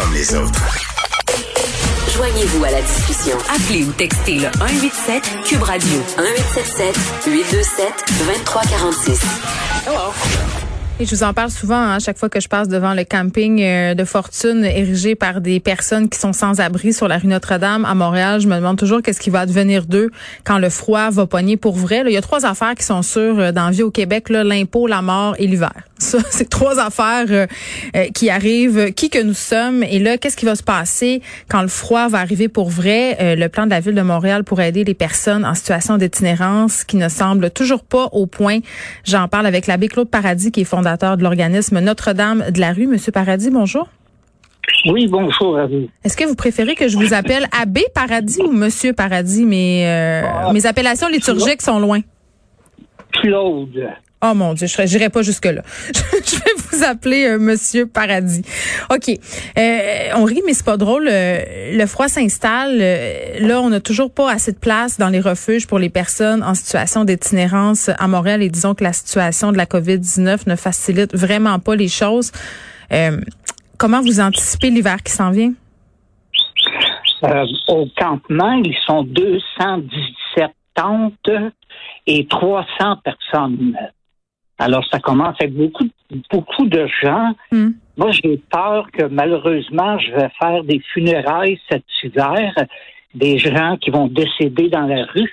[0.00, 0.60] comme les autres.
[2.14, 3.36] Joignez-vous à la discussion.
[3.54, 7.92] Appelez ou textez le 187 Cube Radio 1877 827
[8.26, 9.20] 2346.
[9.86, 10.69] Hello.
[11.00, 13.04] Et je vous en parle souvent hein, à chaque fois que je passe devant le
[13.04, 17.26] camping euh, de fortune érigé par des personnes qui sont sans abri sur la rue
[17.26, 18.42] Notre-Dame à Montréal.
[18.42, 20.10] Je me demande toujours qu'est-ce qui va advenir d'eux
[20.44, 22.02] quand le froid va pogner pour vrai.
[22.04, 24.86] il y a trois affaires qui sont sûres euh, dans la vie au Québec, l'impôt,
[24.86, 25.72] la mort et l'hiver.
[26.00, 27.46] Ça, c'est trois affaires euh,
[28.14, 29.82] qui arrivent, qui que nous sommes?
[29.82, 33.36] Et là, qu'est-ce qui va se passer quand le froid va arriver pour vrai?
[33.36, 36.96] le plan de la ville de Montréal pour aider les personnes en situation d'itinérance qui
[36.96, 38.60] ne semble toujours pas au point.
[39.04, 42.86] J'en parle avec l'abbé Claude Paradis qui est fondateur de l'organisme Notre-Dame de la rue.
[42.86, 43.88] Monsieur Paradis, bonjour.
[44.86, 45.88] Oui, bonjour à vous.
[46.04, 49.44] Est-ce que vous préférez que je vous appelle Abbé Paradis ou Monsieur Paradis?
[49.44, 50.52] Mes, euh, ah.
[50.52, 52.00] mes appellations liturgiques sont loin.
[53.12, 53.88] Claude.
[54.22, 55.62] Oh mon Dieu, je n'irai pas jusque-là.
[55.94, 56.49] je
[56.80, 58.42] vous appeler euh, Monsieur Paradis.
[58.90, 59.08] OK.
[59.58, 61.08] Euh, on rit, mais c'est pas drôle.
[61.08, 62.78] Euh, le froid s'installe.
[62.78, 66.54] là, on n'a toujours pas assez de place dans les refuges pour les personnes en
[66.54, 68.42] situation d'itinérance à Montréal.
[68.42, 72.32] Et disons que la situation de la COVID-19 ne facilite vraiment pas les choses.
[73.76, 75.52] comment vous anticipez l'hiver qui s'en vient?
[77.68, 81.30] au campement, ils sont 217 tentes
[82.06, 83.76] et 300 personnes.
[84.60, 85.88] Alors, ça commence avec beaucoup,
[86.30, 87.34] beaucoup de gens.
[87.50, 87.70] Hmm.
[87.96, 92.52] Moi, j'ai peur que malheureusement, je vais faire des funérailles cet hiver,
[93.14, 95.32] des gens qui vont décéder dans la rue.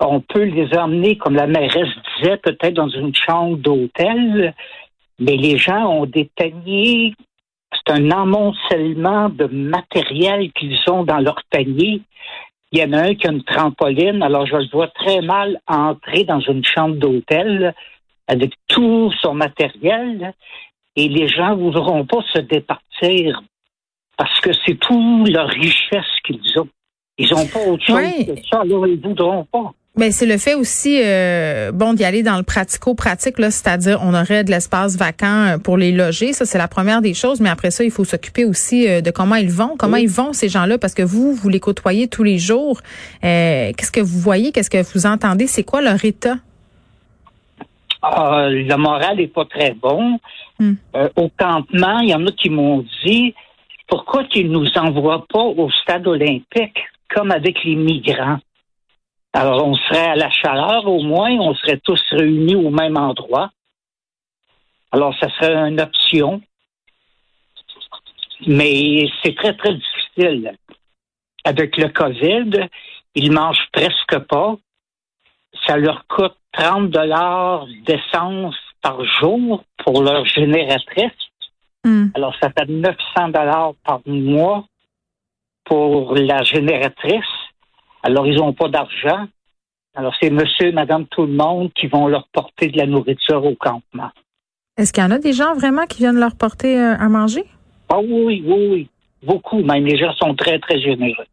[0.00, 4.54] On peut les emmener, comme la mairesse disait, peut-être dans une chambre d'hôtel,
[5.18, 7.14] mais les gens ont des paniers.
[7.72, 12.02] C'est un amoncellement de matériel qu'ils ont dans leur panier.
[12.72, 15.60] Il y en a un qui a une trampoline, alors je le vois très mal
[15.66, 17.74] entrer dans une chambre d'hôtel
[18.26, 20.32] avec tout son matériel
[20.96, 23.42] et les gens ne voudront pas se départir
[24.16, 26.68] parce que c'est tout leur richesse qu'ils ont.
[27.18, 29.72] Ils n'ont pas autre chose que ça, alors ils ne voudront pas.
[29.94, 34.00] Mais ben, c'est le fait aussi, euh, bon, d'y aller dans le pratico-pratique, là, c'est-à-dire
[34.02, 36.32] on aurait de l'espace vacant euh, pour les loger.
[36.32, 37.42] Ça, c'est la première des choses.
[37.42, 40.32] Mais après ça, il faut s'occuper aussi euh, de comment ils vont, comment ils vont
[40.32, 42.80] ces gens-là, parce que vous, vous les côtoyez tous les jours.
[43.20, 46.36] qu'est-ce que vous voyez, qu'est-ce que vous entendez, c'est quoi leur état?
[48.00, 50.18] Ah, le moral est pas très bon.
[50.58, 50.74] Hmm.
[51.16, 53.34] au campement, il y en a qui m'ont dit
[53.88, 56.78] pourquoi qu'ils nous envoient pas au stade olympique
[57.14, 58.38] comme avec les migrants?
[59.34, 63.50] Alors, on serait à la chaleur au moins, on serait tous réunis au même endroit.
[64.90, 66.42] Alors, ça serait une option.
[68.46, 70.54] Mais c'est très, très difficile.
[71.44, 72.68] Avec le COVID,
[73.14, 74.56] ils mangent presque pas.
[75.66, 81.12] Ça leur coûte 30 dollars d'essence par jour pour leur génératrice.
[81.84, 82.08] Hmm.
[82.14, 84.66] Alors, ça fait 900 dollars par mois
[85.64, 87.24] pour la génératrice.
[88.02, 89.26] Alors, ils n'ont pas d'argent.
[89.94, 93.54] Alors, c'est monsieur, madame, tout le monde qui vont leur porter de la nourriture au
[93.54, 94.10] campement.
[94.78, 97.44] Est-ce qu'il y en a des gens vraiment qui viennent leur porter euh, à manger?
[97.90, 98.88] Ah oui, oui, oui.
[99.22, 99.84] Beaucoup, même.
[99.84, 101.26] Les gens sont très, très généreux.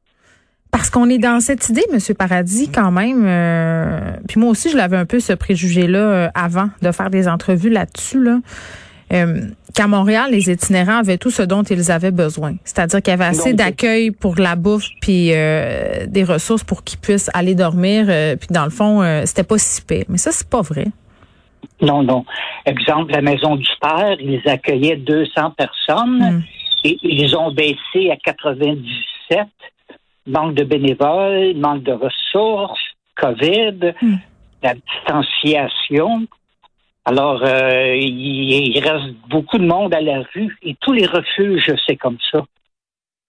[0.72, 3.26] Parce qu'on est dans cette idée, Monsieur Paradis, quand même.
[3.26, 7.28] Euh, puis moi aussi, je l'avais un peu ce préjugé-là euh, avant de faire des
[7.28, 8.22] entrevues là-dessus.
[8.22, 8.40] Là.
[9.12, 9.42] Euh,
[9.74, 12.56] qu'à Montréal, les itinérants avaient tout ce dont ils avaient besoin.
[12.64, 17.00] C'est-à-dire qu'il y avait assez d'accueil pour la bouffe puis euh, des ressources pour qu'ils
[17.00, 18.06] puissent aller dormir.
[18.08, 20.06] Euh, puis dans le fond, c'était pas si pire.
[20.10, 20.86] Mais ça, c'est pas vrai.
[21.82, 22.26] Non, non.
[22.66, 26.44] Exemple, la maison du père, ils accueillaient 200 personnes hmm.
[26.84, 29.48] et ils ont baissé à 97.
[30.28, 32.80] Manque de bénévoles, manque de ressources,
[33.16, 34.16] COVID, hmm.
[34.62, 36.28] la distanciation.
[37.10, 41.96] Alors, euh, il, reste beaucoup de monde à la rue et tous les refuges, c'est
[41.96, 42.44] comme ça.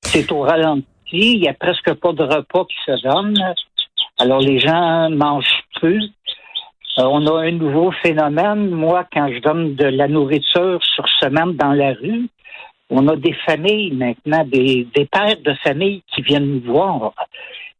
[0.03, 3.55] C'est au ralenti, il n'y a presque pas de repas qui se donnent.
[4.19, 5.65] Alors, les gens mangent.
[5.83, 5.99] Euh,
[6.99, 8.69] on a un nouveau phénomène.
[8.69, 12.29] Moi, quand je donne de la nourriture sur semaine dans la rue,
[12.91, 17.15] on a des familles maintenant, des, des pères de famille qui viennent nous voir,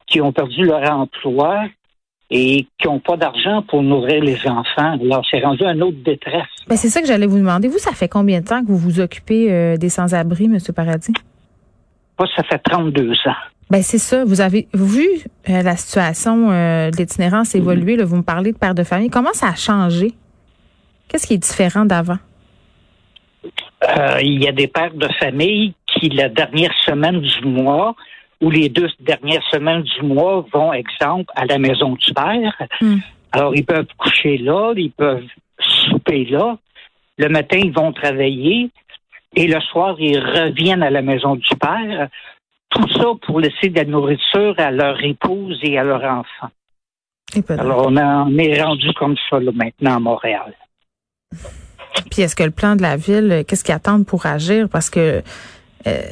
[0.07, 1.65] qui ont perdu leur emploi,
[2.31, 4.99] et qui n'ont pas d'argent pour nourrir les enfants.
[5.01, 6.47] Alors, c'est rendu un autre détresse.
[6.69, 7.69] Ben, c'est ça que j'allais vous demander.
[7.69, 10.59] Vous, ça fait combien de temps que vous vous occupez euh, des sans-abri, M.
[10.75, 11.13] Paradis?
[12.19, 13.35] Moi, ça fait 32 ans.
[13.71, 14.25] Ben c'est ça.
[14.25, 15.07] Vous avez vu
[15.49, 17.97] euh, la situation euh, de l'itinérance évoluer.
[17.97, 19.11] Là, vous me parlez de père de famille.
[19.11, 20.13] Comment ça a changé?
[21.09, 22.19] Qu'est-ce qui est différent d'avant?
[24.23, 27.97] il y a des pères de famille qui, la dernière semaine du mois,
[28.41, 32.57] ou les deux dernières semaines du mois vont, exemple, à la maison du père.
[32.81, 32.99] Hmm.
[33.33, 35.27] Alors, ils peuvent coucher là, ils peuvent
[35.59, 36.57] souper là.
[37.19, 38.71] Le matin, ils vont travailler.
[39.37, 42.09] et le soir, ils reviennent à la maison du père.
[42.71, 46.51] Tout ça pour laisser de la nourriture à leur épouse et à leur enfant.
[47.49, 50.55] Alors, on, on, est rendu comme ça là, maintenant à Montréal.
[52.11, 54.69] Puis est-ce que le plan de la ville, qu'est-ce qu'ils attendent pour agir?
[54.69, 55.23] Parce que
[55.87, 56.03] euh,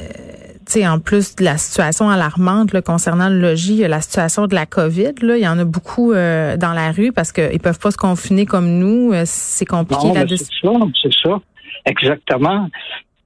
[0.71, 4.65] sais, en plus de la situation alarmante là, concernant le logis, la situation de la
[4.65, 7.91] COVID, là, il y en a beaucoup euh, dans la rue parce qu'ils peuvent pas
[7.91, 9.11] se confiner comme nous.
[9.13, 10.71] Euh, c'est compliqué C'est ça,
[11.01, 11.39] c'est ça.
[11.85, 12.69] Exactement.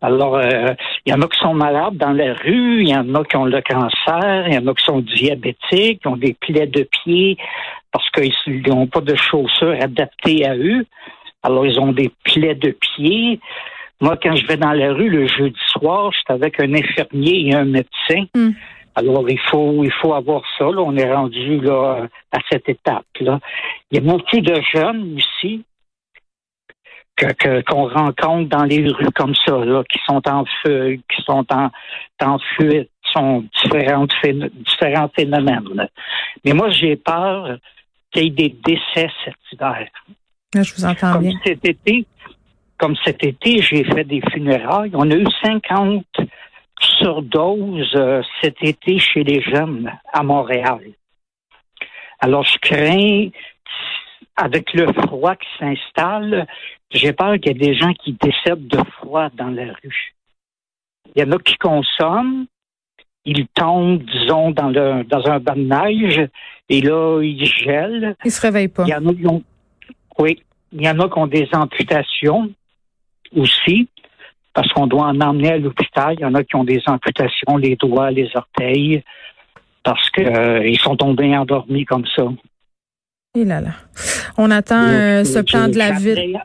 [0.01, 0.73] Alors, euh,
[1.05, 3.37] il y en a qui sont malades dans la rue, il y en a qui
[3.37, 6.87] ont le cancer, il y en a qui sont diabétiques, qui ont des plaies de
[7.03, 7.37] pied
[7.91, 10.85] parce qu'ils n'ont pas de chaussures adaptées à eux.
[11.41, 13.39] Alors, ils ont des plaies de pied.
[14.01, 17.47] Moi, quand je vais dans la rue le jeudi soir, je suis avec un infirmier
[17.47, 18.25] et un médecin.
[18.35, 18.51] Hmm.
[18.95, 20.65] Alors, il faut, il faut avoir ça.
[20.65, 20.81] Là.
[20.81, 23.39] On est rendu là, à cette étape-là.
[23.91, 25.63] Il y a beaucoup de jeunes aussi
[27.15, 31.45] que, qu'on rencontre dans les rues comme ça, là, qui sont en feu, qui sont
[31.51, 31.69] en,
[32.21, 35.87] en fuite, sont différentes, différents phénomènes.
[36.43, 37.57] Mais moi, j'ai peur
[38.11, 39.87] qu'il y ait des décès cet hiver.
[40.55, 42.05] je vous entends comme Cet été,
[42.77, 44.91] comme cet été, j'ai fait des funérailles.
[44.93, 46.05] On a eu 50
[46.79, 50.81] surdoses euh, cet été chez les jeunes à Montréal.
[52.19, 53.29] Alors, je crains,
[54.35, 56.47] avec le froid qui s'installe,
[56.91, 60.13] j'ai peur qu'il y ait des gens qui décèdent de froid dans la rue.
[61.15, 62.45] Il y en a qui consomment,
[63.25, 66.29] ils tombent, disons, dans, le, dans un bain de neige,
[66.69, 68.15] et là, ils gèlent.
[68.25, 68.83] Ils se réveillent pas.
[68.83, 69.43] Il y en a qui ont,
[70.17, 70.41] oui,
[70.71, 72.49] il y en a qui ont des amputations
[73.35, 73.89] aussi,
[74.53, 76.15] parce qu'on doit en emmener à l'hôpital.
[76.17, 79.03] Il y en a qui ont des amputations, les doigts, les orteils,
[79.83, 82.23] parce qu'ils euh, sont tombés endormis comme ça.
[83.35, 83.71] Et là là.
[84.37, 86.39] On attend euh, ce plan de la ville.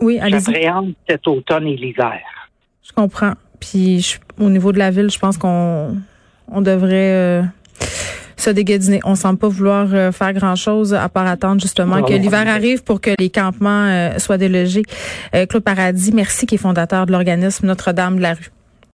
[0.00, 0.66] Oui, allez-y.
[1.08, 2.20] cet automne et l'hiver.
[2.82, 3.34] Je comprends.
[3.60, 5.98] Puis au niveau de la ville, je pense qu'on
[6.48, 7.42] on devrait euh,
[8.40, 9.00] se déguediner.
[9.04, 13.00] On semble pas vouloir euh, faire grand-chose à part attendre justement que l'hiver arrive pour
[13.00, 14.82] que les campements euh, soient délogés.
[15.48, 18.50] Claude Paradis, merci, qui est fondateur de l'organisme Notre-Dame de la rue.